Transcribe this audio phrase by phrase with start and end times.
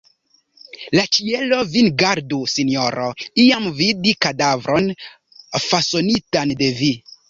[0.99, 3.07] La ĉielo vin gardu, sinjoro,
[3.47, 4.93] iam vidi kadavron
[5.71, 6.95] fasonitan de vi!